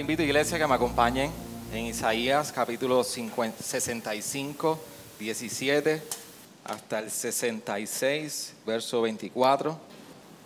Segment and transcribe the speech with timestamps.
[0.00, 1.30] Invito, iglesia, que me acompañen
[1.72, 4.78] en Isaías capítulo 50 65,
[5.18, 6.02] 17
[6.64, 9.78] hasta el 66, verso 24.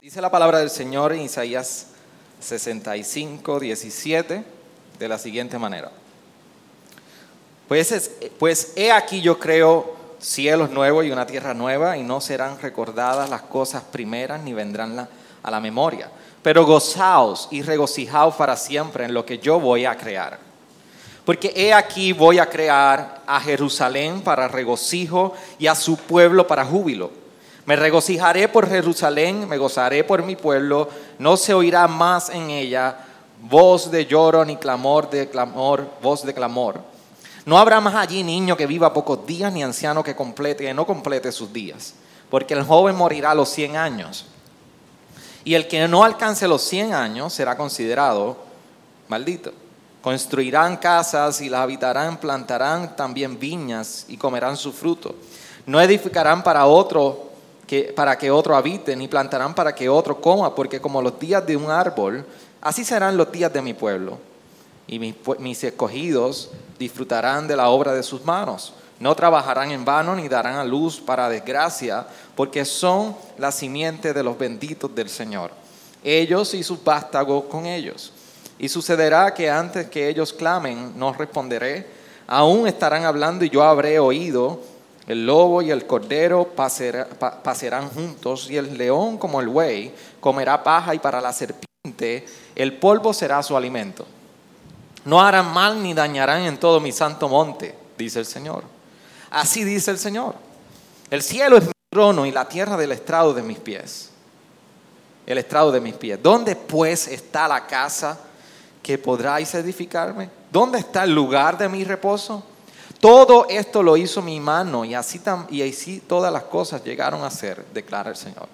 [0.02, 1.86] Dice la palabra del Señor en Isaías
[2.40, 4.44] 65, 17
[4.98, 5.90] de la siguiente manera.
[7.68, 12.20] Pues, es- pues he aquí yo creo cielos nuevos y una tierra nueva, y no
[12.20, 15.08] serán recordadas las cosas primeras, ni vendrán
[15.42, 16.10] a la memoria.
[16.44, 20.38] Pero gozaos y regocijaos para siempre en lo que yo voy a crear.
[21.24, 26.66] Porque he aquí voy a crear a Jerusalén para regocijo y a su pueblo para
[26.66, 27.10] júbilo.
[27.64, 32.98] Me regocijaré por Jerusalén, me gozaré por mi pueblo, no se oirá más en ella
[33.40, 36.78] voz de lloro ni clamor de clamor, voz de clamor.
[37.46, 40.84] No habrá más allí niño que viva pocos días, ni anciano que complete, que no
[40.84, 41.94] complete sus días,
[42.28, 44.26] porque el joven morirá a los 100 años.
[45.44, 48.36] Y el que no alcance los 100 años será considerado
[49.08, 49.52] maldito.
[50.00, 55.14] Construirán casas y las habitarán, plantarán también viñas y comerán su fruto.
[55.66, 57.30] No edificarán para otro
[57.66, 61.46] que, para que otro habite, ni plantarán para que otro coma, porque como los días
[61.46, 62.24] de un árbol,
[62.60, 64.18] así serán los días de mi pueblo.
[64.86, 68.74] Y mis, escogidos disfrutarán de la obra de sus manos.
[69.00, 72.06] No trabajarán en vano ni darán a luz para desgracia,
[72.36, 75.50] porque son la simiente de los benditos del Señor.
[76.02, 78.12] Ellos y sus vástagos con ellos.
[78.58, 81.86] Y sucederá que antes que ellos clamen, no responderé.
[82.26, 84.60] Aún estarán hablando y yo habré oído.
[85.06, 89.92] El lobo y el cordero pasera- pa- pasearán juntos, y el león como el buey
[90.20, 94.06] comerá paja, y para la serpiente el polvo será su alimento.
[95.04, 98.73] No harán mal ni dañarán en todo mi santo monte, dice el Señor.
[99.34, 100.36] Así dice el Señor.
[101.10, 104.10] El cielo es mi trono y la tierra del estrado de mis pies.
[105.26, 106.20] El estrado de mis pies.
[106.22, 108.16] ¿Dónde pues está la casa
[108.80, 110.30] que podráis edificarme?
[110.52, 112.44] ¿Dónde está el lugar de mi reposo?
[113.00, 115.20] Todo esto lo hizo mi mano y así,
[115.50, 118.46] y así todas las cosas llegaron a ser, declara el Señor.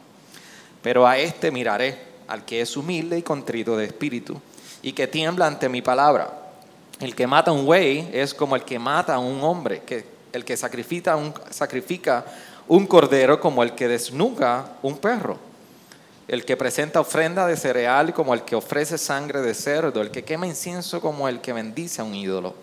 [0.82, 4.40] Pero a este miraré, al que es humilde y contrito de espíritu,
[4.80, 6.32] y que tiembla ante mi palabra.
[7.00, 9.82] El que mata a un buey es como el que mata a un hombre,
[10.32, 11.16] el que sacrifica
[12.68, 15.38] un, cordero como el que desnuga un perro.
[16.28, 20.22] El que presenta ofrenda de cereal como el que ofrece sangre de cerdo, el que
[20.22, 22.54] quema incienso como el que bendice a un ídolo.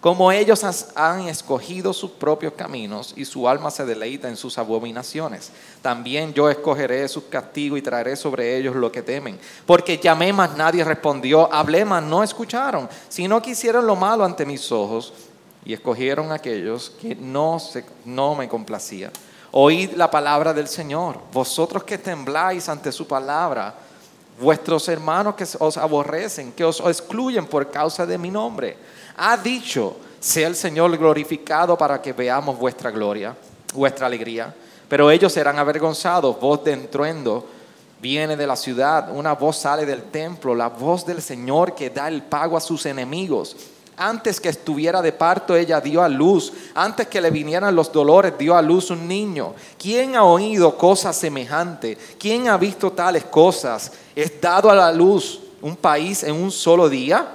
[0.00, 0.64] Como ellos
[0.94, 5.52] han escogido sus propios caminos y su alma se deleita en sus abominaciones,
[5.82, 9.38] también yo escogeré sus castigos y traeré sobre ellos lo que temen.
[9.66, 14.46] Porque llamé, mas nadie respondió, hablé, mas no escucharon, sino que hicieron lo malo ante
[14.46, 15.12] mis ojos
[15.64, 19.10] y escogieron aquellos que no, se, no me complacía.
[19.52, 23.74] Oíd la palabra del Señor, vosotros que tembláis ante su palabra,
[24.40, 28.76] vuestros hermanos que os aborrecen, que os excluyen por causa de mi nombre.
[29.16, 33.36] Ha dicho, sea el Señor glorificado para que veamos vuestra gloria,
[33.74, 34.54] vuestra alegría.
[34.88, 37.46] Pero ellos serán avergonzados, voz de entruendo
[38.00, 42.08] viene de la ciudad, una voz sale del templo, la voz del Señor que da
[42.08, 43.56] el pago a sus enemigos.
[44.02, 46.54] Antes que estuviera de parto, ella dio a luz.
[46.74, 49.52] Antes que le vinieran los dolores, dio a luz un niño.
[49.78, 51.98] ¿Quién ha oído cosas semejantes?
[52.18, 53.92] ¿Quién ha visto tales cosas?
[54.16, 57.28] ¿Es dado a la luz un país en un solo día?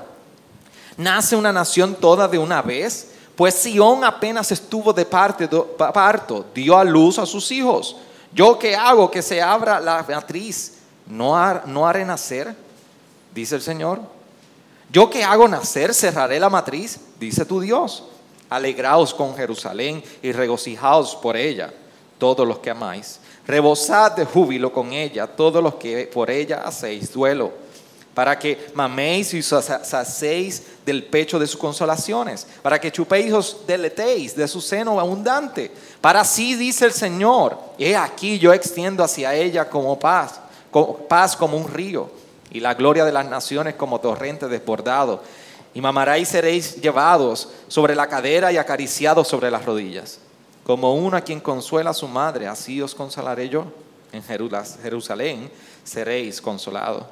[0.98, 3.12] ¿Nace una nación toda de una vez?
[3.36, 7.96] Pues Sión apenas estuvo de parto, dio a luz a sus hijos.
[8.34, 10.80] ¿Yo qué hago que se abra la matriz?
[11.06, 11.36] ¿No,
[11.68, 12.56] no haré nacer?
[13.36, 14.15] Dice el Señor.
[14.92, 18.04] Yo que hago nacer, cerraré la matriz, dice tu Dios.
[18.50, 21.74] Alegraos con Jerusalén y regocijaos por ella,
[22.18, 23.20] todos los que amáis.
[23.48, 27.52] Rebosad de júbilo con ella, todos los que por ella hacéis duelo,
[28.14, 33.28] para que maméis y sa- sa- saciéis del pecho de sus consolaciones, para que chupéis
[33.28, 35.72] y os deletéis de su seno abundante.
[36.00, 40.40] Para así dice el Señor, he aquí yo extiendo hacia ella como paz,
[41.10, 42.10] paz como un río
[42.56, 45.22] y la gloria de las naciones como torrente desbordado.
[45.74, 50.20] Y mamaréis seréis llevados sobre la cadera y acariciados sobre las rodillas.
[50.64, 53.66] Como uno a quien consuela a su madre, así os consolaré yo.
[54.14, 55.52] En Jerusalén
[55.84, 57.04] seréis consolados.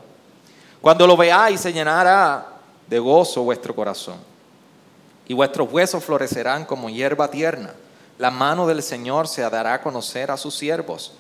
[0.80, 2.48] Cuando lo veáis, se llenará
[2.88, 4.16] de gozo vuestro corazón.
[5.28, 7.74] Y vuestros huesos florecerán como hierba tierna.
[8.18, 11.12] La mano del Señor se dará a conocer a sus siervos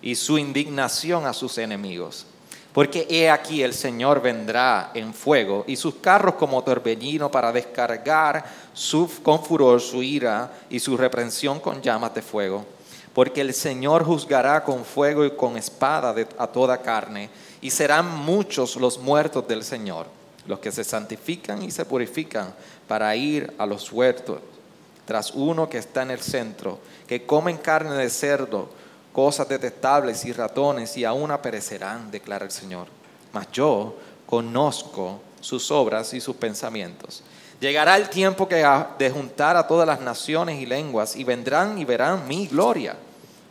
[0.00, 2.26] y su indignación a sus enemigos.
[2.72, 8.44] Porque he aquí el Señor vendrá en fuego y sus carros como torbellino para descargar
[8.72, 12.64] su, con furor su ira y su reprensión con llamas de fuego.
[13.12, 17.28] Porque el Señor juzgará con fuego y con espada a toda carne
[17.60, 20.06] y serán muchos los muertos del Señor,
[20.46, 22.54] los que se santifican y se purifican
[22.88, 24.38] para ir a los huertos,
[25.04, 28.70] tras uno que está en el centro, que comen carne de cerdo
[29.12, 32.86] cosas detestables y ratones y aún perecerán, declara el Señor.
[33.32, 37.22] Mas yo conozco sus obras y sus pensamientos.
[37.60, 38.66] Llegará el tiempo que
[38.98, 42.96] de juntar a todas las naciones y lenguas y vendrán y verán mi gloria.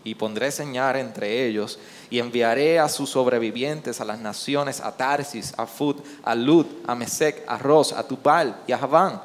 [0.04, 1.78] Y pondré señal entre ellos
[2.10, 6.96] y enviaré a sus sobrevivientes a las naciones, a Tarsis, a Fud, a Lud, a
[6.96, 9.22] Mesec, a Ros, a Tubal y a Javán,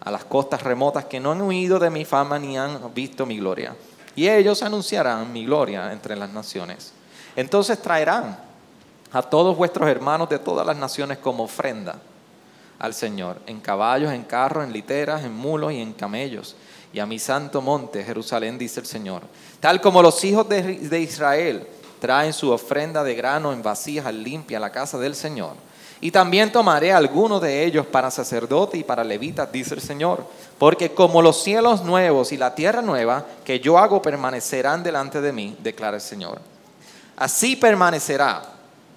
[0.00, 3.36] a las costas remotas que no han huido de mi fama ni han visto mi
[3.36, 3.76] gloria
[4.18, 6.92] y ellos anunciarán mi gloria entre las naciones.
[7.36, 8.36] Entonces traerán
[9.12, 12.00] a todos vuestros hermanos de todas las naciones como ofrenda
[12.80, 16.56] al Señor, en caballos, en carros, en literas, en mulos y en camellos,
[16.92, 19.22] y a mi santo monte, Jerusalén, dice el Señor.
[19.60, 21.64] Tal como los hijos de, Israel
[22.00, 25.52] traen su ofrenda de grano en vasijas limpias a la casa del Señor
[26.00, 30.24] y también tomaré algunos de ellos para sacerdote y para levitas, dice el Señor.
[30.58, 35.32] Porque como los cielos nuevos y la tierra nueva que yo hago permanecerán delante de
[35.32, 36.40] mí, declara el Señor.
[37.16, 38.42] Así permanecerá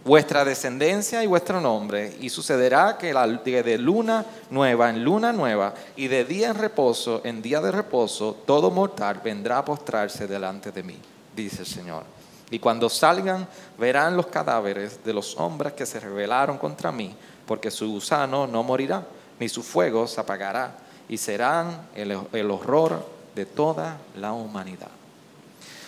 [0.03, 6.07] vuestra descendencia y vuestro nombre, y sucederá que de luna nueva en luna nueva y
[6.07, 10.83] de día en reposo en día de reposo, todo mortal vendrá a postrarse delante de
[10.83, 10.97] mí,
[11.35, 12.20] dice el Señor.
[12.51, 17.15] Y cuando salgan, verán los cadáveres de los hombres que se rebelaron contra mí,
[17.47, 19.05] porque su gusano no morirá,
[19.39, 20.75] ni su fuego se apagará,
[21.07, 24.89] y serán el, horror de toda la humanidad.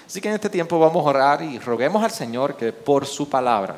[0.07, 3.27] Así que en este tiempo vamos a orar y roguemos al Señor que por su
[3.29, 3.77] palabra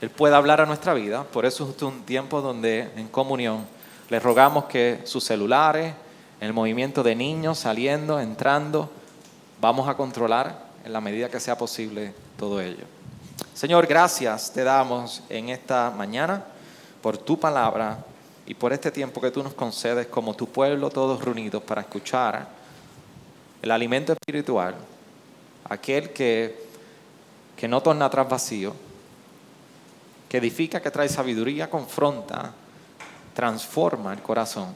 [0.00, 1.24] Él pueda hablar a nuestra vida.
[1.24, 3.66] Por eso es un tiempo donde en comunión
[4.10, 5.94] le rogamos que sus celulares,
[6.40, 8.90] el movimiento de niños saliendo, entrando,
[9.60, 12.84] vamos a controlar en la medida que sea posible todo ello.
[13.54, 16.44] Señor, gracias te damos en esta mañana
[17.00, 17.98] por tu palabra
[18.46, 22.46] y por este tiempo que tú nos concedes como tu pueblo todos reunidos para escuchar
[23.62, 24.74] el alimento espiritual,
[25.68, 26.66] aquel que,
[27.56, 28.74] que no torna atrás vacío,
[30.28, 32.52] que edifica, que trae sabiduría, confronta,
[33.32, 34.74] transforma el corazón.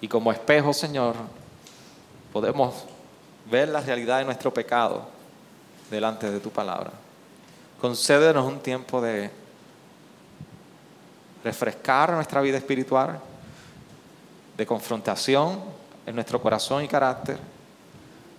[0.00, 1.16] Y como espejo, Señor,
[2.32, 2.84] podemos
[3.50, 5.06] ver la realidad de nuestro pecado
[5.90, 6.92] delante de tu palabra.
[7.80, 9.30] Concédenos un tiempo de
[11.42, 13.20] refrescar nuestra vida espiritual,
[14.56, 15.60] de confrontación
[16.06, 17.38] en nuestro corazón y carácter,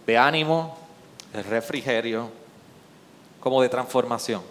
[0.05, 0.77] de ánimo,
[1.31, 2.29] de refrigerio,
[3.39, 4.41] como de transformación.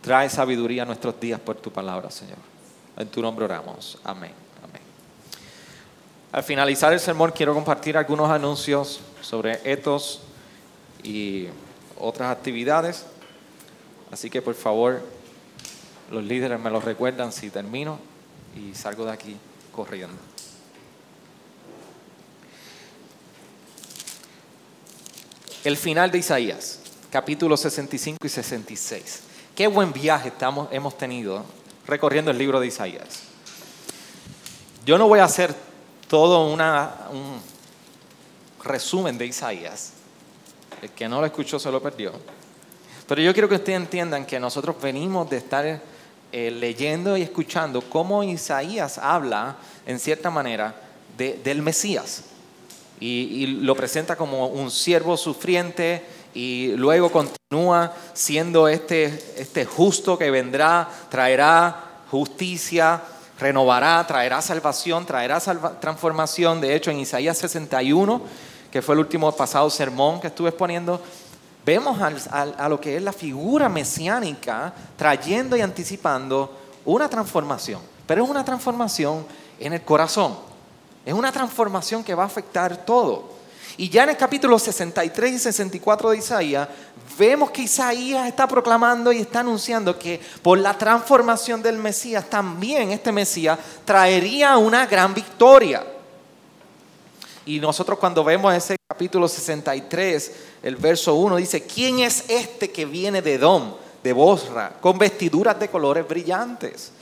[0.00, 2.38] Trae sabiduría a nuestros días por tu palabra, Señor.
[2.96, 3.98] En tu nombre oramos.
[4.02, 4.49] Amén.
[6.32, 10.20] Al finalizar el sermón quiero compartir algunos anuncios sobre estos
[11.02, 11.48] y
[11.98, 13.04] otras actividades.
[14.12, 15.02] Así que por favor,
[16.10, 17.98] los líderes me lo recuerdan si termino
[18.56, 19.36] y salgo de aquí
[19.72, 20.16] corriendo.
[25.64, 26.78] El final de Isaías,
[27.10, 29.22] capítulos 65 y 66.
[29.56, 31.44] Qué buen viaje estamos, hemos tenido
[31.88, 33.24] recorriendo el libro de Isaías.
[34.86, 35.69] Yo no voy a hacer
[36.10, 37.40] todo un
[38.64, 39.92] resumen de Isaías.
[40.82, 42.10] El que no lo escuchó se lo perdió.
[43.06, 45.80] Pero yo quiero que ustedes entiendan que nosotros venimos de estar
[46.32, 50.74] eh, leyendo y escuchando cómo Isaías habla, en cierta manera,
[51.16, 52.24] del Mesías.
[52.98, 60.18] Y, y, lo presenta como un siervo sufriente y luego continúa siendo este, este justo
[60.18, 63.00] que vendrá, traerá justicia,
[63.40, 65.40] renovará, traerá salvación, traerá
[65.80, 66.60] transformación.
[66.60, 68.20] De hecho, en Isaías 61,
[68.70, 71.00] que fue el último pasado sermón que estuve exponiendo,
[71.64, 77.80] vemos a lo que es la figura mesiánica trayendo y anticipando una transformación.
[78.06, 79.24] Pero es una transformación
[79.58, 80.36] en el corazón.
[81.04, 83.39] Es una transformación que va a afectar todo.
[83.80, 86.68] Y ya en el capítulo 63 y 64 de Isaías,
[87.18, 92.90] vemos que Isaías está proclamando y está anunciando que por la transformación del Mesías, también
[92.90, 95.82] este Mesías traería una gran victoria.
[97.46, 100.32] Y nosotros cuando vemos ese capítulo 63,
[100.62, 103.72] el verso 1 dice, ¿quién es este que viene de Edom?
[104.02, 106.92] de Bosra, con vestiduras de colores brillantes.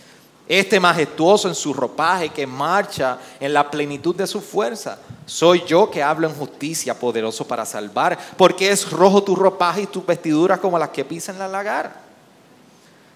[0.48, 4.98] Este majestuoso en su ropaje que marcha en la plenitud de su fuerza.
[5.26, 9.86] Soy yo que hablo en justicia, poderoso para salvar, porque es rojo tu ropaje y
[9.86, 12.00] tus vestiduras como las que pisan la lagar.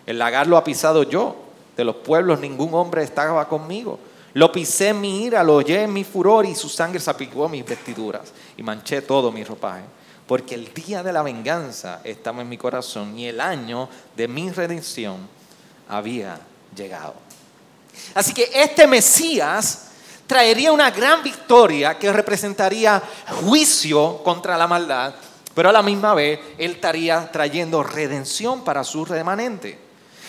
[0.04, 1.36] El lagar lo ha pisado yo,
[1.74, 3.98] de los pueblos ningún hombre estaba conmigo.
[4.34, 7.64] Lo pisé en mi ira, lo oye en mi furor y su sangre salpicó mis
[7.64, 9.84] vestiduras y manché todo mi ropaje.
[10.26, 14.50] Porque el día de la venganza estaba en mi corazón y el año de mi
[14.50, 15.16] redención
[15.88, 16.38] había
[16.76, 17.14] llegado.
[18.14, 19.88] Así que este Mesías
[20.26, 23.02] traería una gran victoria que representaría
[23.42, 25.14] juicio contra la maldad,
[25.54, 29.78] pero a la misma vez él estaría trayendo redención para su remanente.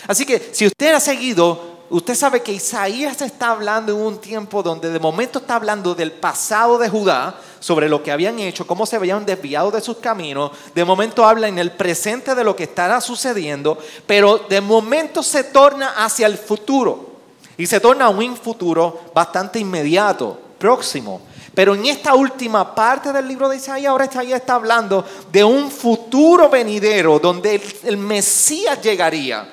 [0.06, 4.62] Así que si usted ha seguido usted sabe que Isaías está hablando en un tiempo
[4.62, 8.84] donde de momento está hablando del pasado de Judá, sobre lo que habían hecho, cómo
[8.84, 10.50] se habían desviado de sus caminos.
[10.74, 15.44] De momento habla en el presente de lo que estará sucediendo, pero de momento se
[15.44, 17.14] torna hacia el futuro.
[17.56, 21.22] Y se torna un futuro bastante inmediato, próximo.
[21.54, 25.02] Pero en esta última parte del libro de Isaías, ahora Isaías está hablando
[25.32, 29.48] de un futuro venidero donde el, Mesías llegaría.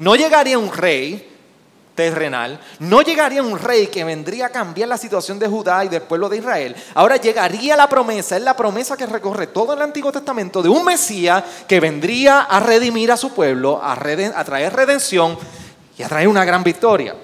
[0.00, 1.31] No llegaría un rey,
[1.94, 6.02] terrenal, no llegaría un rey que vendría a cambiar la situación de Judá y del
[6.02, 6.74] pueblo de Israel.
[6.94, 10.84] Ahora llegaría la promesa, es la promesa que recorre todo el Antiguo Testamento de un
[10.84, 15.38] Mesías que vendría a redimir a su pueblo, a, a traer redención
[15.98, 17.14] y a traer una gran victoria.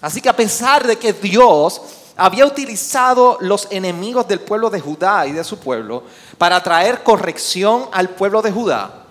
[0.00, 1.82] Así que a pesar de que Dios
[2.16, 6.04] había utilizado los enemigos del pueblo de Judá y de su pueblo
[6.36, 9.07] para traer corrección al pueblo de Judá,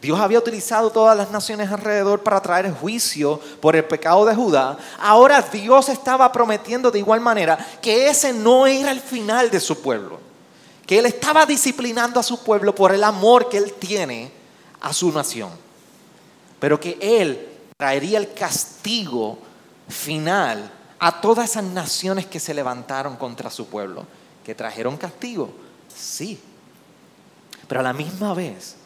[0.00, 4.76] Dios había utilizado todas las naciones alrededor para traer juicio por el pecado de Judá.
[5.00, 9.80] Ahora Dios estaba prometiendo de igual manera que ese no era el final de su
[9.80, 10.20] pueblo.
[10.86, 14.30] Que Él estaba disciplinando a su pueblo por el amor que Él tiene
[14.80, 15.50] a su nación.
[16.60, 19.38] Pero que Él traería el castigo
[19.88, 24.06] final a todas esas naciones que se levantaron contra su pueblo.
[24.44, 25.50] Que trajeron castigo,
[25.92, 26.38] sí.
[27.66, 28.76] Pero a la misma vez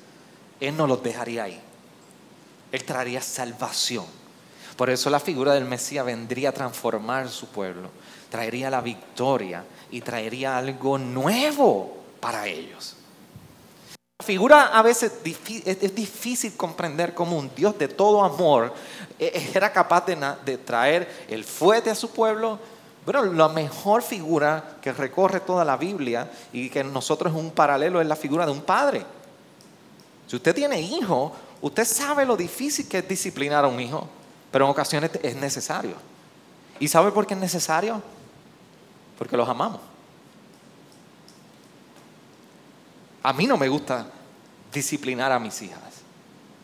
[0.61, 1.61] él no los dejaría ahí.
[2.71, 4.05] Él traería salvación.
[4.77, 7.91] Por eso la figura del Mesías vendría a transformar su pueblo,
[8.31, 12.97] traería la victoria y traería algo nuevo para ellos.
[14.21, 18.73] La figura a veces es difícil comprender cómo un Dios de todo amor
[19.19, 22.59] e, era capaz de traer el fuerte a su pueblo.
[23.05, 28.01] Bueno, la mejor figura que recorre toda la Biblia y que nosotros es un paralelo
[28.01, 29.05] es la figura de un padre.
[30.31, 34.09] Si usted tiene hijo, usted sabe lo difícil que es disciplinar a un hijo,
[34.53, 35.97] pero en ocasiones es necesario.
[36.79, 38.01] ¿Y sabe por qué es necesario?
[39.19, 39.81] Porque los amamos.
[43.25, 44.07] A mí no me gusta
[44.73, 45.95] disciplinar a mis hijas,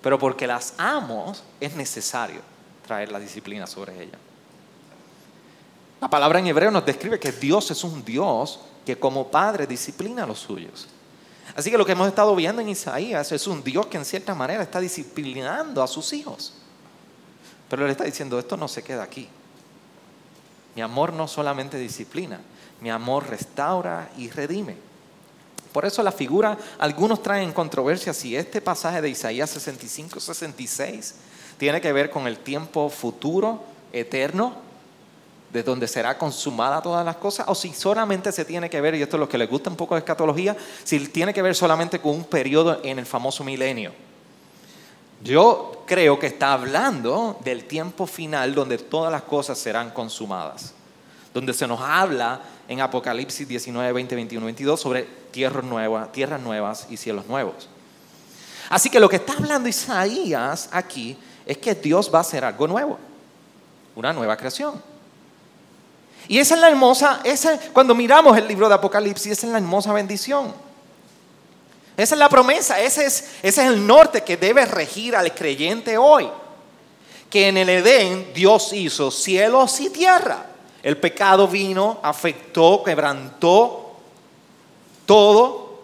[0.01, 2.43] pero porque las amo es necesario
[2.87, 4.21] traer la disciplina sobre ellas.
[6.01, 10.23] La palabra en hebreo nos describe que Dios es un Dios que como padre disciplina
[10.23, 10.87] a los suyos.
[11.55, 14.35] Así que lo que hemos estado viendo en Isaías es un Dios que en cierta
[14.35, 16.55] manera está disciplinando a sus hijos.
[17.69, 19.29] Pero él está diciendo, esto no se queda aquí.
[20.75, 22.41] Mi amor no solamente disciplina,
[22.81, 24.77] mi amor restaura y redime.
[25.73, 31.13] Por eso la figura, algunos traen controversia si este pasaje de Isaías 65-66
[31.59, 33.63] tiene que ver con el tiempo futuro,
[33.93, 34.66] eterno,
[35.57, 39.01] de donde será consumada todas las cosas, o si solamente se tiene que ver, y
[39.01, 41.99] esto es lo que les gusta un poco de escatología, si tiene que ver solamente
[41.99, 43.93] con un periodo en el famoso milenio.
[45.25, 50.75] Yo creo que está hablando del tiempo final donde todas las cosas serán consumadas,
[51.33, 56.87] donde se nos habla en Apocalipsis 19, 20, 21, 22 sobre tierras nuevas, tierras nuevas
[56.91, 57.67] y cielos nuevos.
[58.69, 62.67] Así que lo que está hablando Isaías aquí es que Dios va a hacer algo
[62.67, 62.99] nuevo,
[63.95, 64.96] una nueva creación.
[66.29, 69.59] Y esa es la hermosa, esa, cuando miramos el libro de Apocalipsis, esa es la
[69.59, 70.53] hermosa bendición.
[71.97, 75.97] Esa es la promesa, ese es, ese es el norte que debe regir al creyente
[75.97, 76.29] hoy.
[77.31, 80.47] Que en el Edén Dios hizo cielos y tierra.
[80.83, 83.97] El pecado vino, afectó, quebrantó
[85.07, 85.81] todo.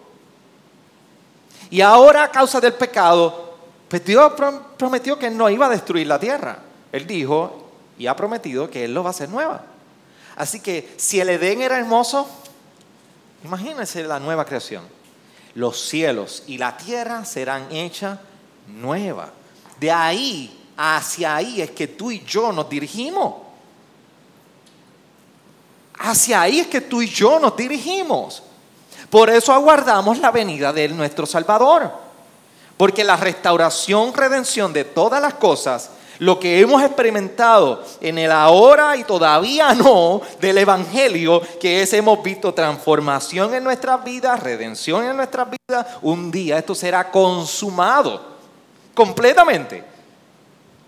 [1.69, 3.55] Y ahora a causa del pecado,
[3.87, 4.33] pues Dios
[4.77, 6.59] prometió que no iba a destruir la tierra.
[6.91, 9.72] Él dijo y ha prometido que Él lo va a hacer nueva.
[10.35, 12.27] Así que si el Edén era hermoso,
[13.43, 14.83] imagínense la nueva creación.
[15.55, 18.19] Los cielos y la tierra serán hechas
[18.67, 19.29] nuevas.
[19.79, 23.35] De ahí hacia ahí es que tú y yo nos dirigimos.
[25.99, 28.43] Hacia ahí es que tú y yo nos dirigimos.
[29.09, 31.91] Por eso aguardamos la venida de nuestro Salvador.
[32.77, 38.95] Porque la restauración, redención de todas las cosas, lo que hemos experimentado en el ahora
[38.97, 45.17] y todavía no del Evangelio, que es hemos visto transformación en nuestras vidas, redención en
[45.17, 48.21] nuestras vidas, un día esto será consumado
[48.93, 49.83] completamente.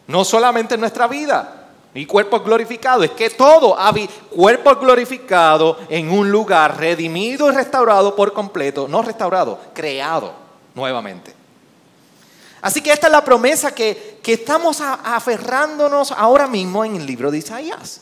[0.07, 1.65] No solamente en nuestra vida,
[1.95, 3.77] y cuerpo glorificado, es que todo,
[4.29, 10.33] cuerpo glorificado en un lugar redimido y restaurado por completo, no restaurado, creado
[10.73, 11.33] nuevamente.
[12.65, 17.29] Así que esta es la promesa que, que estamos aferrándonos ahora mismo en el libro
[17.29, 18.01] de Isaías.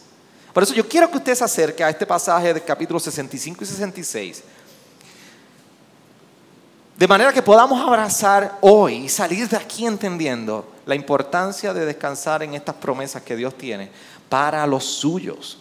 [0.54, 3.68] Por eso yo quiero que usted se acerque a este pasaje del capítulo 65 y
[3.68, 4.44] 66.
[6.96, 12.42] De manera que podamos abrazar hoy y salir de aquí entendiendo la importancia de descansar
[12.42, 13.92] en estas promesas que Dios tiene
[14.30, 15.60] para los suyos.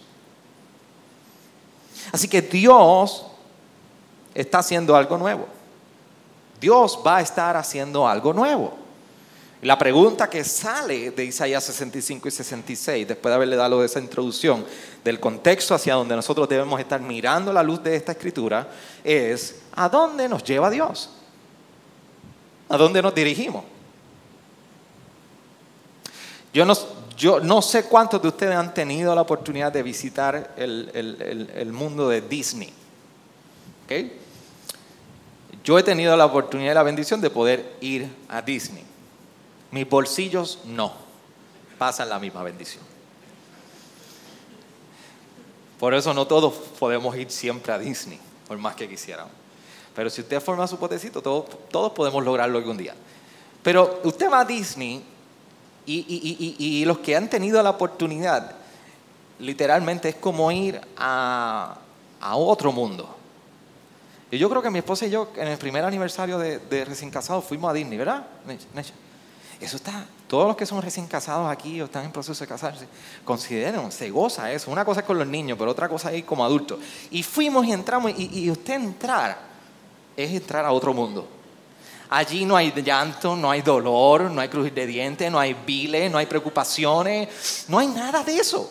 [2.13, 3.25] Así que Dios
[4.33, 5.45] está haciendo algo nuevo.
[6.61, 8.82] Dios va a estar haciendo algo nuevo.
[9.63, 14.65] La pregunta que sale de Isaías 65 y 66, después de haberle dado esa introducción
[15.05, 18.67] del contexto hacia donde nosotros debemos estar mirando la luz de esta escritura,
[19.05, 21.11] es ¿a dónde nos lleva Dios?
[22.67, 23.63] ¿A dónde nos dirigimos?
[26.53, 26.73] Yo no,
[27.15, 32.19] yo no sé cuántos de ustedes han tenido la oportunidad de visitar el, mundo de
[32.19, 32.73] Disney.
[35.63, 38.92] Yo he tenido la oportunidad y la bendición de poder ir a Disney.
[39.73, 40.93] Mis bolsillos no,
[41.79, 42.83] pasan la misma bendición.
[45.79, 49.33] Por eso no todos podemos ir siempre a Disney, por más que quisiéramos.
[49.95, 52.93] Pero si usted forma su potecito, todos, todos podemos lograrlo algún día.
[53.63, 55.03] Pero usted va a Disney
[55.87, 58.51] y, los que han tenido la oportunidad,
[59.39, 61.79] literalmente es como ir a,
[62.21, 63.09] otro mundo.
[64.29, 67.09] Y yo creo que mi esposa y yo, en el primer aniversario de, de recién
[67.09, 68.27] casados, fuimos a Disney, ¿verdad?
[69.59, 72.87] Eso está, todos los que son recién casados aquí o están en proceso de casarse,
[73.23, 74.71] consideren, se goza eso.
[74.71, 76.79] Una cosa es con los niños, pero otra cosa es como adultos.
[77.11, 79.37] Y fuimos y entramos, y, usted entrar
[80.17, 81.27] es entrar a otro mundo.
[82.09, 86.11] Allí no hay llanto, no hay dolor, no hay crujir de dientes, no hay viles,
[86.11, 88.69] no hay preocupaciones, no hay nada de eso.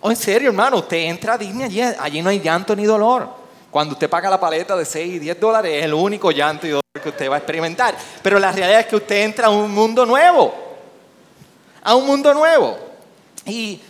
[0.00, 2.84] O oh, en serio, hermano, usted entra a Disney, allí, allí no hay llanto ni
[2.84, 3.39] dolor.
[3.70, 6.70] Cuando usted paga la paleta de 6 y 10 dólares, es el único llanto y
[6.70, 7.96] dolor que usted va a experimentar.
[8.22, 10.52] Pero la realidad es que usted entra a un mundo nuevo.
[11.82, 12.76] A un mundo nuevo.
[13.46, 13.80] Y,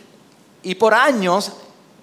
[0.78, 1.52] por años,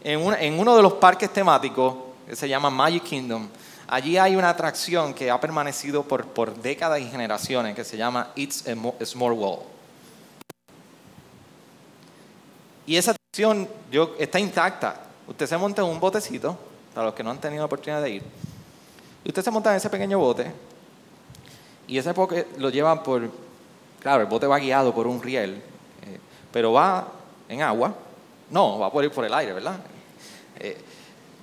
[0.03, 1.95] en, uno de los parques temáticos,
[2.27, 3.47] que se llama Magic Kingdom,
[3.87, 8.31] allí hay una atracción que ha permanecido por, por décadas y generaciones, que se llama
[8.35, 9.63] It's a Small World.
[12.87, 15.03] Y esa atracción yo, está intacta.
[15.27, 16.57] Usted se monta en un botecito
[16.97, 18.23] para los que no han tenido la oportunidad de ir.
[19.23, 20.51] Y usted se monta en ese pequeño bote
[21.85, 23.29] y ese bote lo lleva por,
[23.99, 25.61] claro, el bote va guiado por un riel,
[26.07, 26.19] eh,
[26.51, 27.07] pero va
[27.47, 27.93] en agua,
[28.49, 29.77] no, va por ir por el aire, ¿verdad?
[30.57, 30.75] Eh,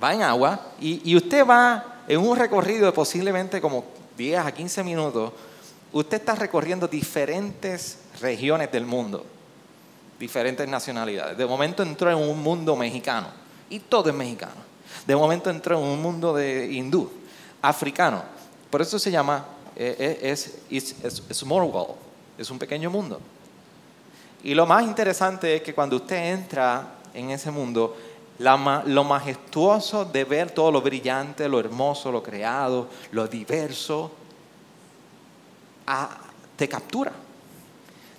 [0.02, 3.84] va en agua y usted va en un recorrido de posiblemente como
[4.16, 5.32] 10 a 15 minutos,
[5.92, 9.24] usted está recorriendo diferentes regiones del mundo,
[10.18, 11.38] diferentes nacionalidades.
[11.38, 13.28] De momento entró en un mundo mexicano
[13.70, 14.73] y todo es mexicano.
[15.06, 17.10] De momento entró en un mundo de hindú,
[17.62, 18.22] africano.
[18.70, 19.44] Por eso se llama,
[19.76, 21.94] eh, eh, es, es, small world,
[22.38, 23.20] es un pequeño mundo.
[24.42, 27.96] Y lo más interesante es que cuando usted entra en ese mundo,
[28.38, 34.10] lo majestuoso de ver todo lo brillante, lo hermoso, lo creado, lo diverso,
[36.56, 37.12] te captura.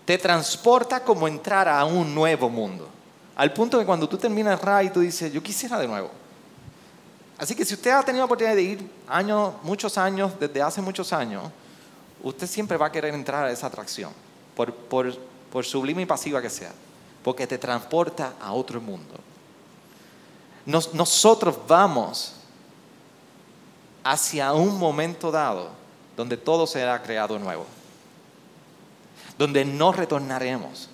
[0.06, 2.88] Te transporta como entrar a un nuevo mundo.
[3.36, 6.12] Al punto que cuando tú terminas RAI, tú dices, yo quisiera de nuevo.
[7.38, 10.82] Así que si usted ha tenido la oportunidad de ir años, muchos años, desde hace
[10.82, 11.44] muchos años,
[12.24, 14.12] usted siempre va a querer entrar a esa atracción,
[14.56, 16.72] por, sublime y pasiva que sea,
[17.24, 19.16] porque te transporta a otro mundo.
[20.66, 22.34] nosotros vamos
[24.04, 25.70] hacia un momento dado
[26.16, 27.66] donde todo será creado nuevo,
[29.38, 30.90] donde no retornaremos,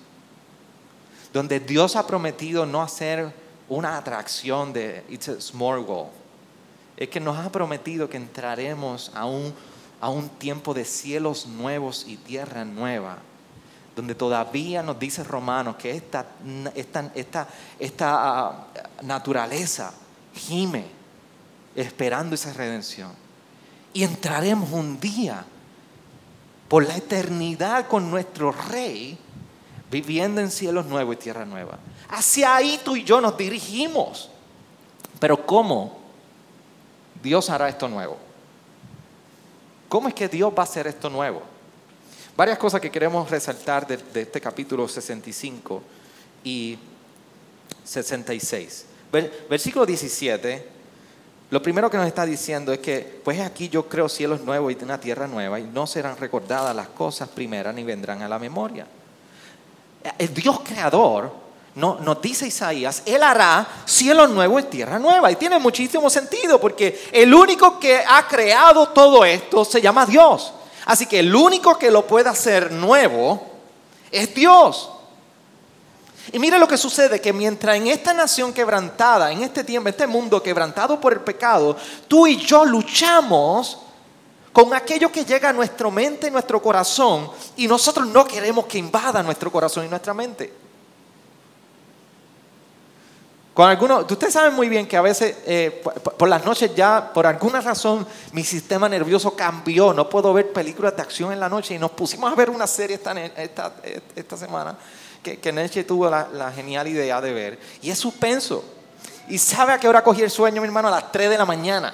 [1.32, 3.32] donde Dios ha prometido no hacer
[3.68, 6.21] una atracción de It's a Small World
[6.96, 9.52] es que nos ha prometido que entraremos a un,
[10.00, 13.18] a un tiempo de cielos nuevos y tierra nueva,
[13.96, 16.26] donde todavía nos dice Romanos que esta,
[16.74, 18.66] esta, esta, esta ah,
[19.02, 19.92] naturaleza
[20.34, 20.86] gime
[21.74, 23.12] esperando esa redención.
[23.94, 25.44] Y entraremos un día
[26.68, 29.18] por la eternidad con nuestro Rey,
[29.90, 31.78] viviendo en cielos nuevos y tierra nueva.
[32.08, 34.30] Hacia ahí tú y yo nos dirigimos.
[35.20, 36.01] Pero ¿cómo?
[37.22, 38.16] Dios hará esto nuevo.
[39.88, 41.42] ¿Cómo es que Dios va a hacer esto nuevo?
[42.36, 45.82] Varias cosas que queremos resaltar de, este capítulo 65
[46.44, 46.78] y
[47.84, 48.86] 66.
[49.48, 50.66] Versículo 17,
[51.50, 54.82] lo primero que nos está diciendo es que, pues aquí yo creo cielos nuevos y
[54.82, 58.86] una tierra nueva, y no serán recordadas las cosas primeras ni vendrán a la memoria.
[60.18, 61.41] El Dios creador
[61.74, 65.30] no, nos dice Isaías, Él hará cielo nuevo y tierra nueva.
[65.30, 70.52] Y tiene muchísimo sentido porque el único que ha creado todo esto se llama Dios.
[70.84, 73.46] Así que el único que lo puede hacer nuevo
[74.10, 74.90] es Dios.
[76.30, 80.06] Y mira lo que sucede, que mientras en esta nación quebrantada, en este tiempo, este
[80.06, 83.78] mundo quebrantado por el pecado, tú y yo luchamos
[84.52, 88.76] con aquello que llega a nuestra mente y nuestro corazón y nosotros no queremos que
[88.76, 90.61] invada nuestro corazón y nuestra mente.
[93.54, 95.82] Con algunos, ustedes saben muy bien que a veces eh,
[96.16, 99.92] por, las noches ya, por alguna razón, mi sistema nervioso cambió.
[99.92, 102.66] No puedo ver películas de acción en la noche y nos pusimos a ver una
[102.66, 104.74] serie esta, semana
[105.22, 107.58] que, que Neche tuvo la, la, genial idea de ver.
[107.82, 108.64] Y es suspenso.
[109.28, 110.88] ¿Y sabe a qué hora cogí el sueño, mi hermano?
[110.88, 111.92] A las 3 de la mañana.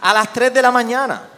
[0.00, 1.28] A las 3 de la mañana.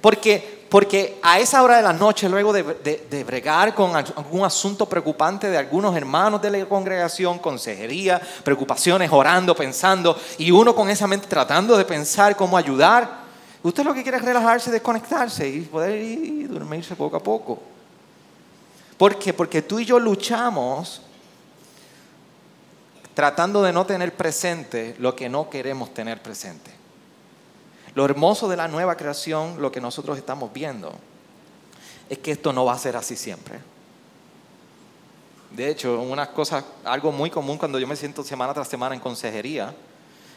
[0.00, 5.48] Porque porque a esa hora de la noche, luego de, bregar con algún asunto preocupante
[5.48, 11.26] de algunos hermanos de la congregación, consejería, preocupaciones, orando, pensando, y uno con esa mente
[11.26, 13.20] tratando de pensar cómo ayudar,
[13.62, 17.58] usted lo que quiere es relajarse, desconectarse y poder ir dormirse poco a poco.
[18.96, 19.32] ¿Por qué?
[19.32, 21.02] Porque tú y yo luchamos
[23.14, 26.77] tratando de no tener presente lo que no queremos tener presente.
[27.98, 30.92] Lo hermoso de la nueva creación, lo que nosotros estamos viendo,
[32.08, 33.58] es que esto no va a ser así siempre.
[35.50, 39.00] De hecho, una cosa, algo muy común cuando yo me siento semana tras semana en
[39.00, 39.74] consejería,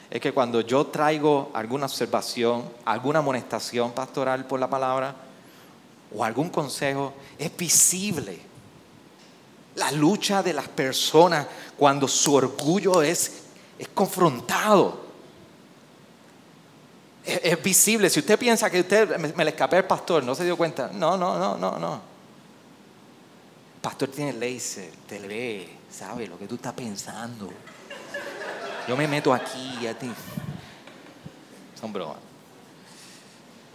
[0.10, 5.14] es que cuando yo traigo alguna observación, alguna amonestación pastoral por la palabra,
[6.16, 8.40] o algún consejo, es visible
[9.76, 11.46] la lucha de las personas
[11.78, 13.44] cuando su orgullo es,
[13.78, 15.01] es confrontado
[17.24, 18.10] es, visible.
[18.10, 20.90] Si usted piensa que usted me, le escapé al pastor, no se dio cuenta.
[20.94, 21.94] No, no, no, no, no.
[23.76, 27.50] El pastor tiene laser, te ve, sabe lo que tú estás pensando.
[28.88, 30.12] Yo me meto aquí a ti.
[31.80, 32.18] Son bromas.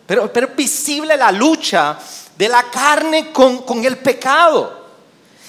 [0.06, 1.98] Pero, pero es visible la lucha
[2.36, 4.86] de la carne con, con el pecado.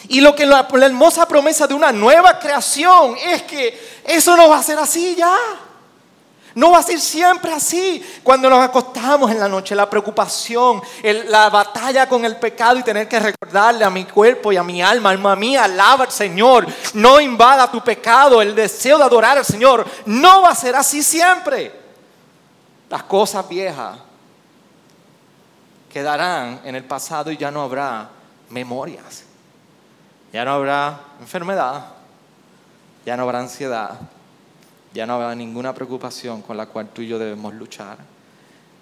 [0.10, 4.60] Y lo que la hermosa promesa de una nueva creación es que eso no va
[4.60, 5.36] a ser así ya.
[6.58, 8.04] No va a ser siempre así.
[8.24, 10.82] Cuando nos acostamos en la noche, la preocupación,
[11.28, 14.82] la batalla con el pecado y tener que recordarle a mi cuerpo y a mi
[14.82, 16.66] alma, alma mía, alaba al Señor.
[16.96, 19.86] No invada tu pecado, el deseo de adorar al Señor.
[20.08, 21.72] No va a ser así siempre.
[22.90, 24.00] Las cosas viejas
[25.94, 28.10] quedarán en el pasado y ya no habrá
[28.50, 29.26] memorias.
[30.34, 31.86] Ya no habrá enfermedad.
[33.06, 34.00] Ya no habrá ansiedad
[34.98, 38.00] ya no habrá ninguna preocupación con la cual tú y yo debemos luchar.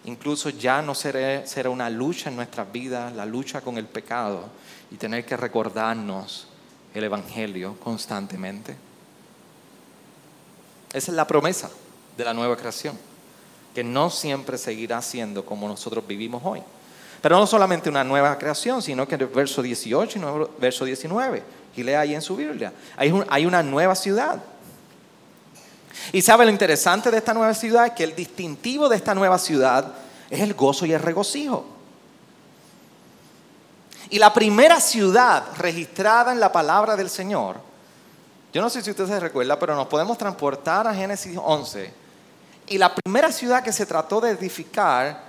[0.05, 4.45] Incluso ya no será, una lucha en nuestras vidas, la lucha con el pecado
[4.91, 6.47] y tener que recordarnos
[6.93, 8.77] el Evangelio constantemente.
[10.93, 11.69] Esa es la promesa
[12.15, 12.97] de la nueva creación,
[13.73, 16.63] que no siempre seguirá siendo como nosotros vivimos hoy.
[17.21, 21.43] Pero no solamente una nueva creación, sino que en el verso 18 y verso 19,
[21.75, 24.41] y lea ahí en su Biblia, hay una nueva ciudad
[26.11, 29.93] y sabe lo interesante de esta nueva ciudad, que el distintivo de esta nueva ciudad
[30.29, 31.65] es el gozo y el regocijo.
[34.09, 37.57] Y la primera ciudad registrada en la palabra del Señor,
[38.53, 41.93] yo no sé si usted se recuerda, pero nos podemos transportar a Génesis 11.
[42.67, 45.21] Y la primera ciudad que se trató de edificar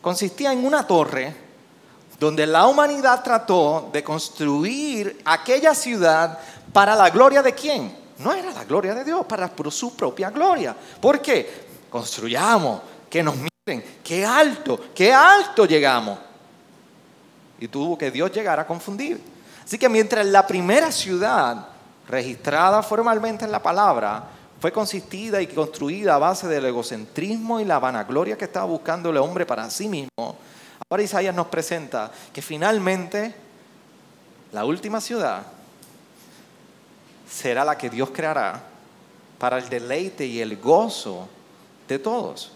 [0.00, 1.34] consistía en una torre
[2.18, 6.38] donde la humanidad trató de construir aquella ciudad
[6.72, 7.99] para la gloria de quién?
[8.20, 10.76] No era la gloria de Dios, para su propia gloria.
[11.00, 11.68] ¿Por qué?
[11.90, 16.18] Construyamos, que nos miren, qué alto, qué alto llegamos.
[17.58, 19.20] Y tuvo que Dios llegar a confundir.
[19.64, 21.68] Así que mientras la primera ciudad
[22.08, 24.24] registrada formalmente en la palabra
[24.60, 29.16] fue consistida y construida a base del egocentrismo y la vanagloria que estaba buscando el
[29.16, 30.36] hombre para sí mismo,
[30.88, 33.34] ahora Isaías nos presenta que finalmente
[34.52, 35.42] la última ciudad
[37.30, 38.60] será la que Dios creará
[39.38, 41.28] para el deleite y el gozo
[41.88, 42.52] de todos.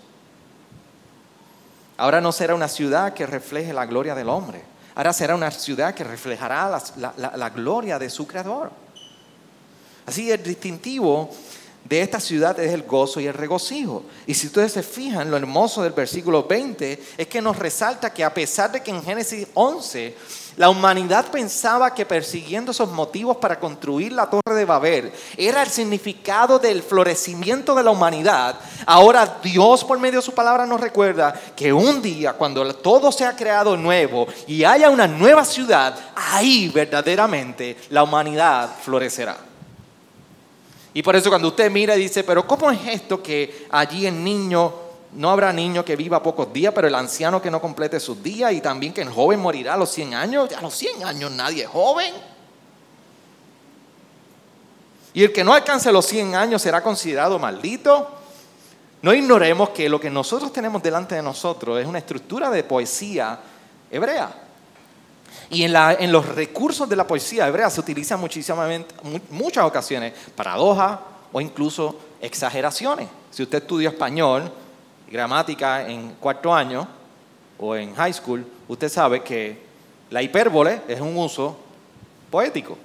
[1.97, 4.63] Ahora no será una ciudad que refleje la gloria del hombre.
[4.95, 8.71] Ahora será una ciudad que reflejará la, gloria de su creador.
[10.07, 11.31] Así el distintivo
[11.85, 14.05] de esta ciudad es el gozo y el regocijo.
[14.27, 18.25] Y si ustedes se fijan, lo hermoso del versículo 20 es que nos resalta que
[18.25, 20.17] a pesar de que en Génesis 11
[20.57, 25.69] la humanidad pensaba que persiguiendo esos motivos para construir la torre de Babel era el
[25.69, 28.59] significado del florecimiento de la humanidad.
[28.87, 33.37] Ahora Dios por medio de su palabra nos recuerda que un día cuando todo sea
[33.37, 39.54] creado nuevo y haya una nueva ciudad, ahí verdaderamente la humanidad florecerá.
[40.95, 44.23] Y por eso cuando usted mira y dice, pero ¿cómo es esto que allí el
[44.23, 44.73] niño,
[45.15, 48.53] no habrá niño que viva pocos días, pero el anciano que no complete sus días
[48.53, 50.53] y también que el joven morirá a los 100 años?
[50.53, 52.15] A los 100 años nadie es joven.
[55.15, 58.09] Y el que no alcance los 100 años será considerado maldito.
[59.03, 63.39] No ignoremos que lo que nosotros tenemos delante de nosotros es una estructura de poesía
[63.91, 64.44] hebrea.
[65.55, 68.93] Y en, los recursos de la poesía hebrea se utiliza muchísimamente,
[69.31, 70.99] muchas ocasiones paradojas
[71.33, 73.09] o incluso exageraciones.
[73.31, 74.51] Si usted estudia español,
[75.09, 76.89] gramática en cuarto año
[77.57, 79.63] o en high school, usted sabe que
[80.11, 81.57] la hipérbole es un uso
[82.33, 82.77] poético.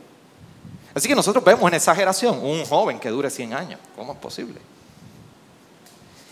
[0.93, 3.79] Así que nosotros vemos en exageración un joven que dure 100 años.
[3.95, 4.61] ¿Cómo es posible?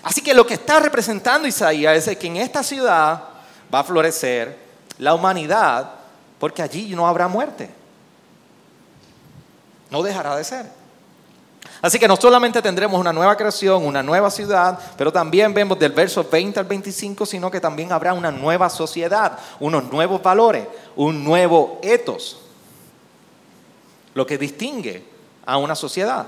[0.04, 3.23] Así que lo que está representando Isaías es que en esta ciudad
[3.73, 4.56] va a florecer
[5.00, 5.96] la humanidad
[6.39, 7.69] porque allí no habrá muerte.
[9.89, 10.65] No dejará de ser.
[11.82, 15.91] Así que no solamente tendremos una nueva creación, una nueva ciudad, pero también vemos del
[15.91, 21.23] verso 20 al 25, sino que también habrá una nueva sociedad, unos nuevos valores, un
[21.23, 22.39] nuevo etos,
[24.13, 25.06] lo que distingue
[25.45, 26.28] a una sociedad.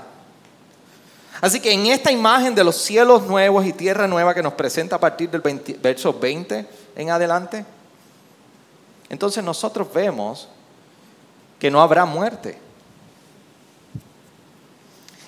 [1.40, 4.96] Así que en esta imagen de los cielos nuevos y tierra nueva que nos presenta
[4.96, 5.40] a partir del
[5.80, 7.64] verso 20 en adelante,
[9.10, 10.48] entonces nosotros vemos
[11.58, 12.56] que no habrá muerte.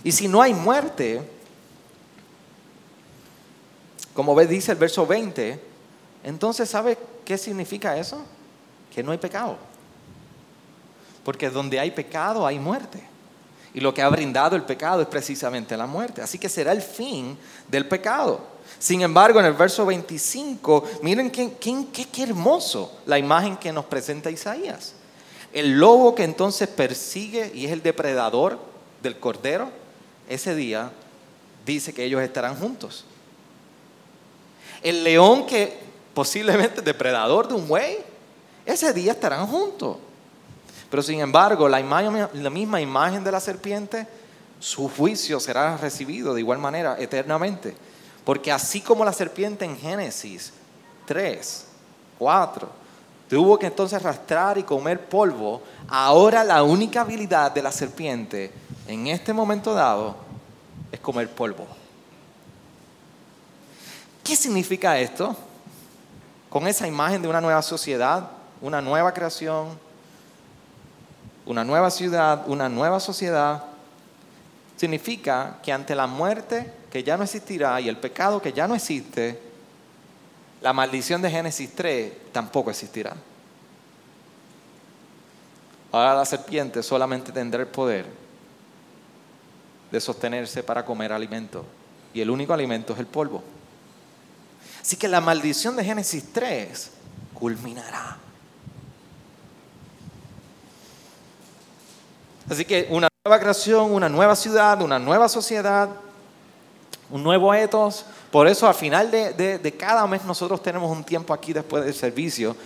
[0.04, 1.20] Y si no hay muerte,
[4.14, 5.60] como dice el verso 20,
[6.24, 8.22] entonces ¿sabe qué significa eso?
[8.94, 9.58] Que no hay pecado.
[11.24, 13.02] Porque donde hay pecado hay muerte.
[13.74, 16.22] Y lo que ha brindado el pecado es precisamente la muerte.
[16.22, 18.40] Así que será el fin del pecado.
[18.82, 24.28] Sin embargo, en el verso 25, miren qué, qué, hermoso la imagen que nos presenta
[24.28, 24.94] Isaías.
[25.52, 28.58] El lobo que entonces persigue y es el depredador
[29.00, 29.70] del cordero,
[30.28, 30.90] ese día
[31.64, 33.04] dice que ellos estarán juntos.
[34.82, 35.78] El león que
[36.12, 37.98] posiblemente es depredador de un buey,
[38.66, 39.98] ese día estarán juntos.
[40.90, 44.08] Pero sin embargo, la misma imagen de la serpiente,
[44.58, 47.76] su juicio será recibido de igual manera eternamente.
[48.24, 50.52] Porque así como la serpiente en Génesis
[51.06, 51.66] 3,
[52.18, 52.68] 4,
[53.28, 58.52] tuvo que entonces arrastrar y comer polvo, ahora la única habilidad de la serpiente
[58.86, 60.16] en este momento dado
[60.92, 61.66] es comer polvo.
[64.22, 65.34] ¿Qué significa esto?
[66.48, 68.28] Con esa imagen de una nueva sociedad,
[68.60, 69.78] una nueva creación,
[71.44, 73.64] una nueva ciudad, una nueva sociedad,
[74.76, 78.74] significa que ante la muerte que ya no existirá y el pecado que ya no
[78.74, 79.40] existe,
[80.60, 83.16] la maldición de Génesis 3 tampoco existirá.
[85.90, 88.04] Ahora la serpiente solamente tendrá el poder
[89.90, 91.64] de sostenerse para comer alimento.
[92.12, 93.42] Y el único alimento es el polvo.
[94.82, 96.90] Así que la maldición de Génesis 3
[97.32, 98.18] culminará.
[102.50, 105.88] Así que una nueva creación, una nueva ciudad, una nueva sociedad,
[107.12, 108.06] un nuevo etos.
[108.30, 112.56] Por eso al final de, cada mes nosotros tenemos un tiempo aquí después del servicio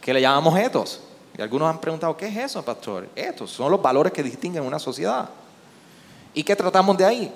[0.00, 1.00] que le llamamos etos.
[1.36, 3.08] Y algunos han preguntado, ¿qué es eso, pastor?
[3.14, 5.30] Etos son los valores que distinguen una sociedad.
[6.34, 7.32] ¿Y qué tratamos de ahí?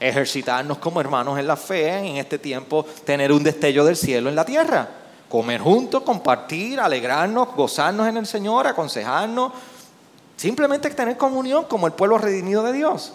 [0.00, 4.34] Ejercitarnos como hermanos en la fe, en este tiempo tener un destello del cielo en
[4.34, 4.88] la tierra.
[5.28, 9.52] Comer juntos, compartir, alegrarnos, gozarnos en el Señor, aconsejarnos.
[10.36, 13.12] Simplemente tener comunión como el pueblo redimido de Dios.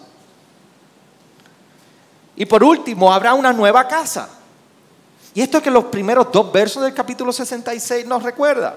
[2.38, 4.28] Y por último, habrá una nueva casa.
[5.34, 8.76] Y esto es que los primeros dos versos del capítulo 66 nos recuerda.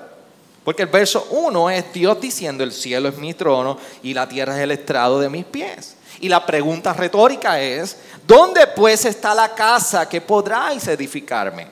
[0.64, 4.58] Porque el verso 1 es Dios diciendo, el cielo es mi trono y la tierra
[4.58, 5.96] es el estrado de mis pies.
[6.22, 11.68] Y la pregunta retórica es, ¿dónde pues está la casa que podráis edificarme?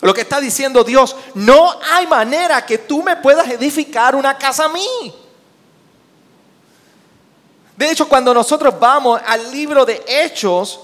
[0.00, 4.64] Lo que está diciendo Dios, no hay manera que tú me puedas edificar una casa
[4.64, 5.25] a mí.
[7.76, 10.80] De hecho, cuando nosotros vamos al libro de Hechos,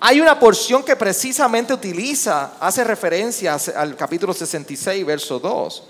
[0.00, 5.82] hay una porción que precisamente utiliza, hace referencia al capítulo 66, verso 2.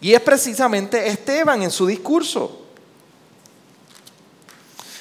[0.00, 2.66] Y es precisamente Esteban en su discurso.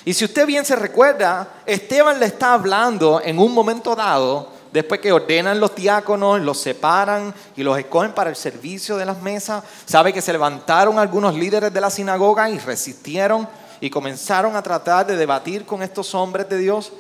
[0.06, 5.00] Y si usted bien se recuerda, Esteban le está hablando en un momento dado, después
[5.00, 9.64] que ordenan los diáconos, los separan y los escogen para el servicio de las mesas.
[9.86, 13.48] Sabe que se levantaron algunos líderes de la sinagoga y resistieron
[13.80, 16.92] y comenzaron a tratar de debatir con estos hombres de Dios.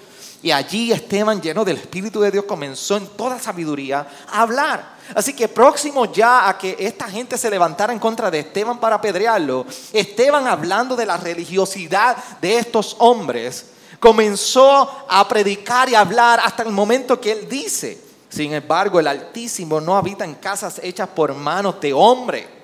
[0.44, 4.98] Y allí Esteban, lleno del Espíritu de Dios, comenzó en toda sabiduría a hablar.
[5.16, 8.98] Así que próximo ya a que esta gente se levantara en contra de Esteban para
[8.98, 13.66] apedrearlo, Esteban hablando de la religiosidad de estos hombres,
[14.00, 19.08] comenzó a predicar y a hablar hasta el momento que él dice, sin embargo el
[19.08, 22.58] Altísimo no habita en casas hechas por manos de hombre.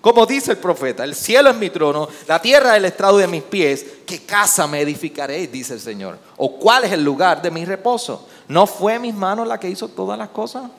[0.00, 3.26] Como dice el profeta, el cielo es mi trono, la tierra es el estrado de
[3.26, 5.48] mis pies, ¿qué casa me edificaré?
[5.48, 6.18] Dice el Señor.
[6.36, 8.28] ¿O cuál es el lugar de mi reposo?
[8.46, 10.70] ¿No fue mis manos la que hizo todas las cosas?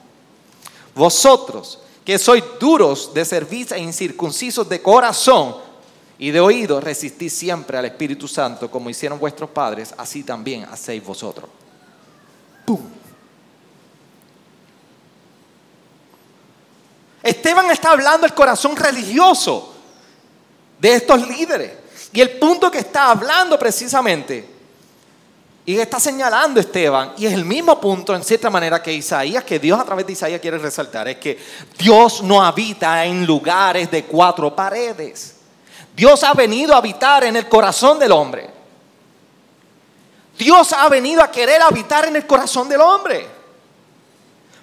[0.95, 5.57] Vosotros, que sois duros de servicio e incircuncisos de corazón
[6.19, 11.03] y de oído, resistís siempre al Espíritu Santo, como hicieron vuestros padres, así también hacéis
[11.03, 11.49] vosotros.
[17.21, 19.73] Esteban está hablando el corazón religioso
[20.79, 21.71] de estos líderes.
[22.13, 24.57] Y el punto que está hablando precisamente
[25.65, 29.59] y está señalando Esteban, y es el mismo punto en cierta manera que Isaías, que
[29.59, 31.37] Dios a través de Isaías quiere resaltar, es que
[31.77, 35.36] Dios no habita en lugares de cuatro paredes.
[35.97, 38.47] Dios ha venido a habitar en el corazón del hombre.
[40.37, 43.27] Dios ha venido a querer habitar en el corazón del hombre.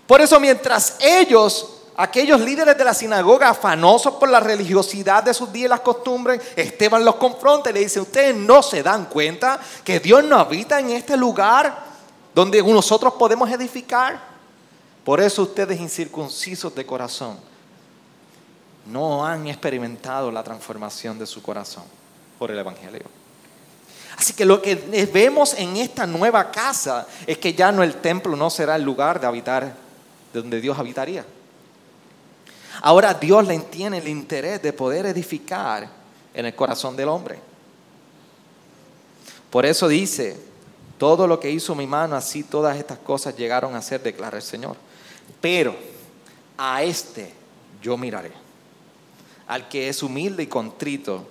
[0.07, 5.53] Por eso mientras ellos aquellos líderes de la sinagoga afanosos por la religiosidad de sus
[5.53, 9.59] días y las costumbres, Esteban los confronta y le dice, ustedes no se dan cuenta
[9.83, 11.85] que Dios no habita en este lugar
[12.33, 14.21] donde nosotros podemos edificar.
[15.05, 17.54] Por eso ustedes incircuncisos de corazón
[18.87, 21.85] no han experimentado la transformación de su corazón
[22.39, 23.03] por el Evangelio.
[24.17, 24.77] Así que lo que
[25.13, 29.21] vemos en esta nueva casa es que ya no el templo no será el lugar
[29.21, 29.75] de habitar,
[30.33, 31.25] donde Dios habitaría.
[32.81, 35.89] Ahora Dios le tiene el interés de poder edificar
[36.33, 37.39] en el corazón del hombre.
[39.51, 40.37] Por eso dice,
[40.99, 44.43] todo lo que hizo mi mano, así todas estas cosas llegaron a ser, declara el
[44.43, 44.77] Señor.
[45.41, 45.75] Pero
[46.59, 47.33] a este
[47.83, 48.33] yo miraré,
[49.47, 51.27] al que es humilde y contrito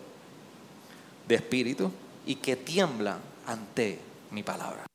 [1.27, 1.91] de espíritu
[2.25, 3.99] y que tiembla ante
[4.31, 4.85] mi palabra.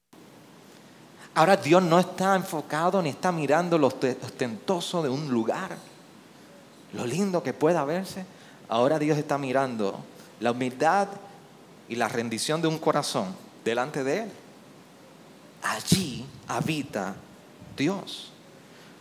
[1.35, 5.77] Ahora Dios no está enfocado ni está mirando lo ostentoso de un lugar
[6.93, 8.25] lo lindo que pueda verse,
[8.69, 10.01] ahora Dios está mirando
[10.41, 11.09] la humildad
[11.89, 14.31] y la rendición de un corazón delante de Él.
[15.63, 17.15] Allí habita
[17.77, 18.33] Dios.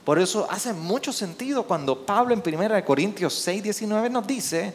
[0.08, 4.74] Por eso hace mucho sentido cuando Pablo en 1 Corintios 6, 19 nos dice,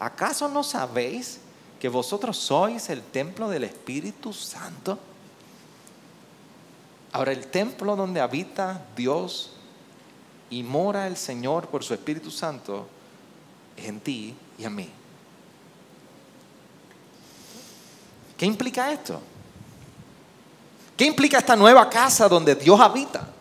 [0.00, 1.38] ¿acaso no sabéis
[1.78, 4.98] que vosotros sois el templo del Espíritu Santo?
[7.12, 9.52] Ahora el templo donde habita Dios
[10.50, 12.88] y mora el Señor por su Espíritu Santo
[13.76, 14.90] en ti y en mí.
[18.36, 19.20] ¿Qué implica esto?
[20.96, 23.33] ¿Qué implica esta nueva casa donde Dios habita?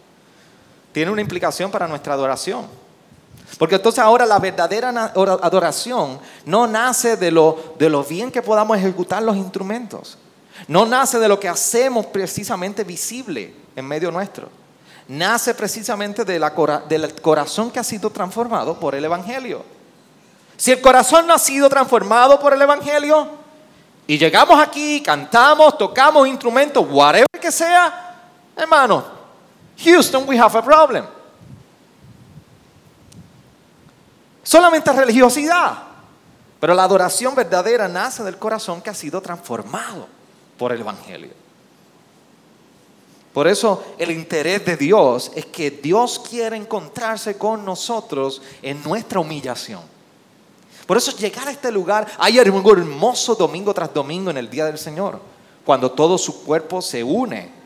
[0.94, 2.66] Tiene una implicación para nuestra adoración.
[3.60, 9.22] Porque entonces ahora la verdadera adoración no nace de lo, de bien que podamos ejecutar
[9.22, 10.18] los instrumentos.
[10.68, 14.64] No nace de lo que hacemos precisamente visible en medio nuestro
[15.08, 16.44] nace precisamente del
[17.22, 19.64] corazón que ha sido transformado por el Evangelio.
[20.56, 23.28] Si el corazón no ha sido transformado por el Evangelio
[24.08, 29.23] y llegamos aquí, cantamos, tocamos instrumentos, whatever que sea, hermano,
[29.78, 31.06] Houston, we have a problem.
[34.44, 35.94] Solamente religiosidad.
[36.60, 40.08] Pero la adoración verdadera nace del corazón que ha sido transformado
[40.58, 41.32] por el Evangelio.
[43.34, 49.20] Por eso el interés de Dios es que Dios quiere encontrarse con nosotros en nuestra
[49.20, 49.82] humillación.
[50.86, 54.66] Por eso llegar a este lugar, hay algo hermoso domingo tras domingo en el día
[54.66, 55.20] del Señor,
[55.66, 57.63] cuando todo su cuerpo se une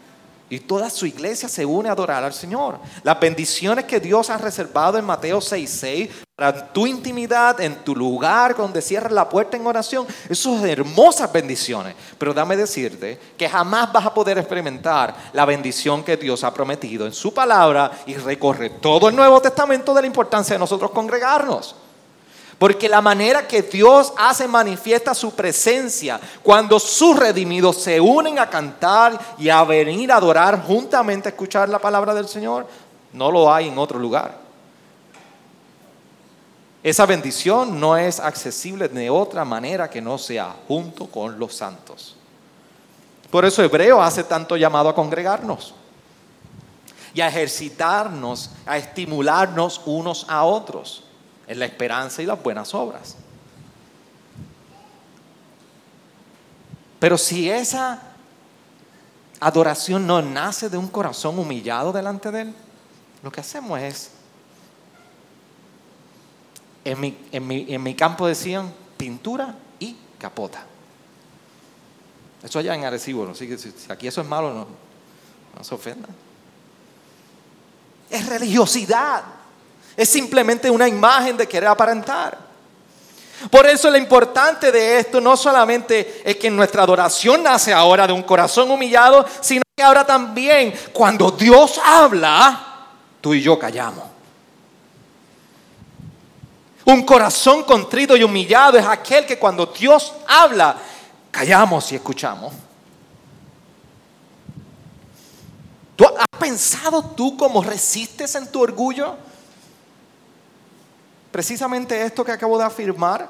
[0.49, 2.79] y toda su iglesia se une a adorar al Señor.
[3.03, 8.55] Las bendiciones que Dios ha reservado en Mateo 6:6 para tu intimidad, en tu lugar,
[8.55, 11.95] donde cierras la puerta en oración, esas hermosas bendiciones.
[12.17, 17.05] Pero dame decirte que jamás vas a poder experimentar la bendición que Dios ha prometido
[17.05, 21.75] en su palabra y recorre todo el Nuevo Testamento de la importancia de nosotros congregarnos.
[22.57, 28.49] Porque la manera que Dios hace manifiesta su presencia cuando sus redimidos se unen a
[28.49, 32.65] cantar y a venir a adorar juntamente a escuchar la palabra del Señor,
[33.13, 34.39] no lo hay en otro lugar.
[36.81, 42.15] Esa bendición no es accesible de otra manera que no sea junto con los santos.
[43.29, 45.75] Por eso Hebreo hace tanto llamado a congregarnos
[47.13, 51.03] y a ejercitarnos, a estimularnos unos a otros
[51.47, 53.15] en la esperanza y las buenas obras.
[56.99, 58.01] Pero si esa
[59.39, 62.53] adoración no nace de un corazón humillado delante de Él,
[63.23, 64.11] lo que hacemos es,
[66.83, 70.65] en mi, en mi, campo decían pintura y capota.
[72.41, 73.35] Eso allá en Arecibo, ¿no?
[73.35, 73.49] si
[73.89, 74.67] aquí eso es malo, no,
[75.55, 76.07] no se ofenda.
[78.09, 79.23] Es religiosidad.
[79.97, 82.37] Es simplemente una imagen de querer aparentar.
[83.49, 88.13] Por eso lo importante de esto no solamente es que nuestra adoración nace ahora de
[88.13, 92.87] un corazón humillado, sino que ahora también cuando Dios habla,
[93.21, 94.03] tú y yo callamos.
[96.85, 100.77] Un corazón contrito y humillado es aquel que cuando Dios habla,
[101.31, 102.53] callamos y escuchamos.
[105.95, 109.26] ¿Tú has pensado tú cómo resistes en tu orgullo?
[111.31, 113.29] Precisamente esto que acabo de afirmar.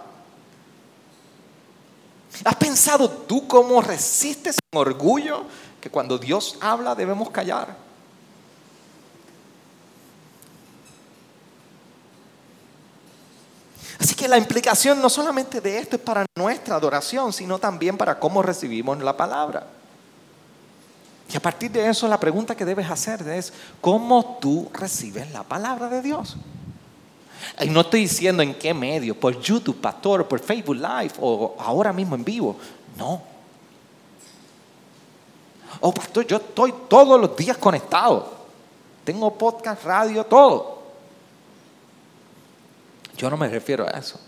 [2.44, 5.46] ¿Has pensado tú cómo resistes en orgullo
[5.82, 7.76] que cuando Dios habla debemos callar?
[14.00, 18.20] Así que la implicación no solamente de esto es para nuestra adoración, sino también para
[18.20, 19.66] cómo recibimos la palabra.
[21.30, 25.44] Y a partir de eso la pregunta que debes hacer es, ¿cómo tú recibes la
[25.44, 26.38] palabra de Dios?
[27.62, 31.94] Y no estoy diciendo en qué medio, por YouTube, pastor, por Facebook Live o ahora
[31.94, 32.56] mismo en vivo.
[32.98, 33.22] No.
[35.82, 38.36] Oh, pastor, yo estoy todos los días conectado.
[39.04, 40.78] Tengo podcast, radio, todo.
[43.18, 44.20] Yo no me refiero a eso.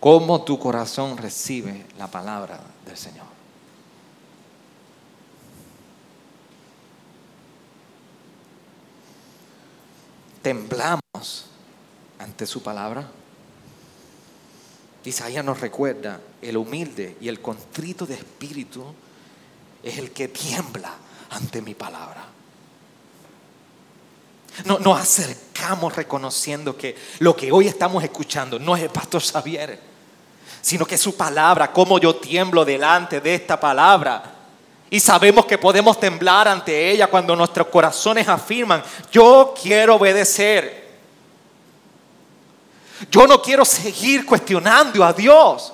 [0.00, 3.37] ¿Cómo tu corazón recibe la palabra del Señor?
[10.42, 11.46] Temblamos
[12.18, 13.08] ante su palabra.
[15.04, 18.84] Isaías nos recuerda, el humilde y el contrito de espíritu
[19.82, 20.94] es el que tiembla
[21.30, 22.24] ante mi palabra.
[24.64, 29.78] No, nos acercamos reconociendo que lo que hoy estamos escuchando no es el pastor Xavier,
[30.60, 34.37] sino que su palabra, como yo tiemblo delante de esta palabra,
[34.90, 38.82] y sabemos que podemos temblar ante ella cuando nuestros corazones afirman,
[39.12, 40.88] yo quiero obedecer.
[43.10, 45.72] Yo no quiero seguir cuestionando a Dios.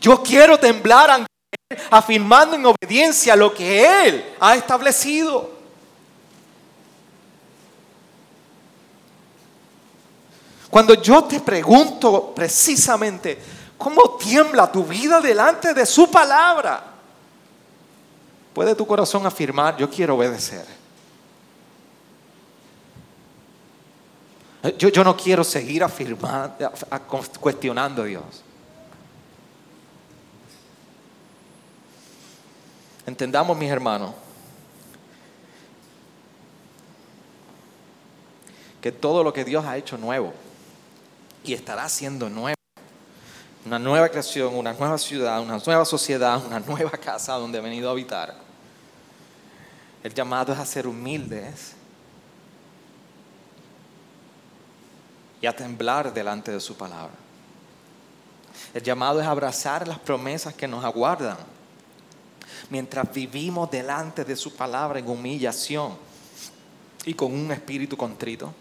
[0.00, 1.26] Yo quiero temblar ante
[1.68, 5.52] Él, afirmando en obediencia lo que Él ha establecido.
[10.70, 13.38] Cuando yo te pregunto precisamente,
[13.76, 16.91] ¿cómo tiembla tu vida delante de su palabra?
[18.54, 20.66] ¿Puede tu corazón afirmar, yo quiero obedecer?
[24.78, 26.70] Yo, yo no quiero seguir afirmando,
[27.40, 28.44] cuestionando a Dios.
[33.06, 34.14] Entendamos, mis hermanos,
[38.80, 40.32] que todo lo que Dios ha hecho nuevo
[41.42, 42.54] y estará haciendo nuevo
[43.64, 47.88] una nueva creación, una nueva ciudad, una nueva sociedad, una nueva casa donde he venido
[47.88, 48.41] a habitar.
[50.02, 51.74] El llamado es a ser humildes
[55.40, 57.14] y a temblar delante de su palabra.
[58.74, 61.36] El llamado es abrazar las promesas que nos aguardan
[62.70, 65.96] mientras vivimos delante de su palabra en humillación
[67.04, 68.52] y con un espíritu contrito.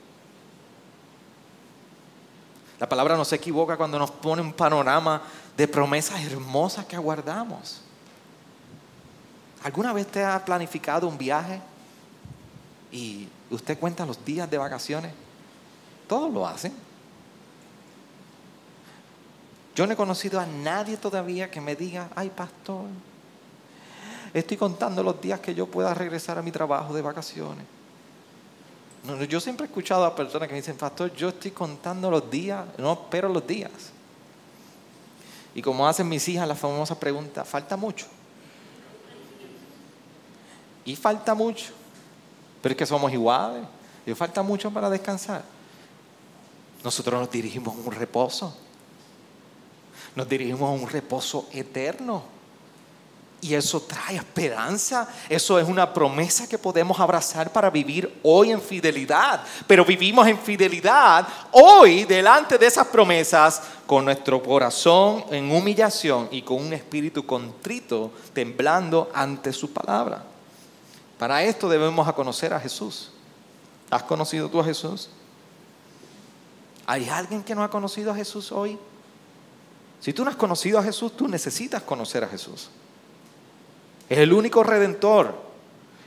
[2.79, 5.21] La palabra no se equivoca cuando nos pone un panorama
[5.55, 7.80] de promesas hermosas que aguardamos.
[9.64, 11.62] ¿Alguna vez te ha planificado un viaje
[12.91, 15.14] y usted cuenta los días de vacaciones?
[16.07, 16.74] Todos lo hacen.
[19.76, 22.86] Yo no he conocido a nadie todavía que me diga, ay pastor,
[24.34, 27.66] estoy contando los días que yo pueda regresar a mi trabajo de vacaciones
[29.28, 32.66] yo siempre he escuchado a personas que me dicen, pastor, yo estoy contando los días,
[32.78, 33.72] no espero los días.
[35.55, 38.05] Y como hacen mis hijas la famosa pregunta, ¿falta mucho?
[40.86, 41.71] Y falta mucho.
[42.61, 43.63] Pero es que somos iguales.
[44.05, 45.43] Y falta mucho para descansar.
[46.84, 48.55] Nosotros nos dirigimos a un reposo.
[50.15, 52.23] Nos dirigimos a un reposo eterno.
[53.41, 55.07] Y eso trae esperanza.
[55.27, 59.43] Eso es una promesa que podemos abrazar para vivir hoy en fidelidad.
[59.65, 66.43] Pero vivimos en fidelidad hoy delante de esas promesas con nuestro corazón en humillación y
[66.43, 70.30] con un espíritu contrito, temblando ante su palabra.
[71.22, 73.11] Para esto debemos conocer a Jesús.
[73.91, 75.07] ¿Has conocido tú a Jesús?
[76.88, 78.76] ¿Hay alguien que no ha conocido a Jesús hoy?
[79.99, 82.72] Si tú no has conocido a Jesús, tú necesitas conocer a Jesús.
[84.09, 85.36] Es el único redentor,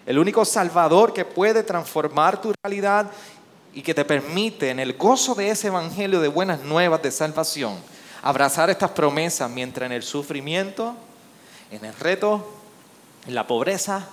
[0.04, 3.08] el único salvador que puede transformar tu realidad
[3.72, 7.76] y que te permite en el gozo de ese evangelio de buenas nuevas de salvación
[8.20, 10.96] abrazar estas promesas mientras en el sufrimiento,
[11.70, 12.52] en el reto,
[13.28, 14.08] en la pobreza,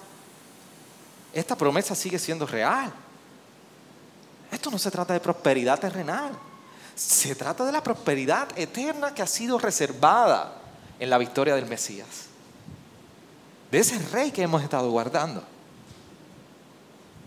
[1.33, 2.91] esta promesa sigue siendo real.
[4.51, 6.31] Esto no se trata de prosperidad terrenal,
[6.95, 10.55] se trata de la prosperidad eterna que ha sido reservada
[10.99, 12.31] en la victoria del Mesías
[13.71, 15.43] de ese rey que hemos estado guardando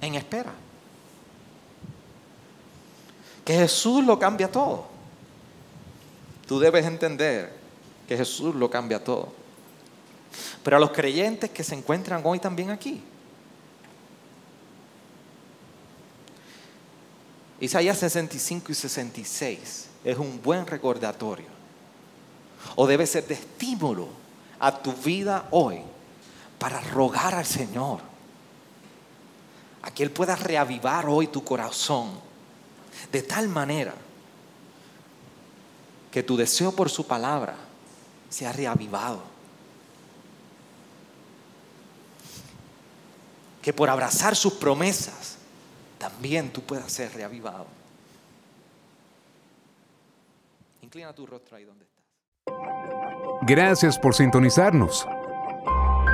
[0.01, 0.53] en espera.
[3.45, 4.87] Que Jesús lo cambia todo.
[6.47, 7.55] Tú debes entender
[8.07, 9.33] que Jesús lo cambia todo.
[10.63, 13.03] Pero a los creyentes que se encuentran hoy también aquí,
[17.61, 21.47] Isaías 65 y 66 es un buen recordatorio
[22.77, 24.09] o debe ser de estímulo
[24.59, 25.81] a tu vida hoy
[26.59, 28.01] para rogar al Señor
[29.83, 32.11] a que Él pueda reavivar hoy tu corazón
[33.13, 33.95] de tal manera
[36.11, 37.57] que tu deseo por su palabra
[38.31, 39.21] sea reavivado.
[43.61, 45.34] Que por abrazar sus promesas
[46.05, 47.67] también tú puedas ser reavivado.
[50.83, 52.05] Inclina tu rostro ahí donde estás.
[53.47, 55.09] Gracias por sintonizarnos.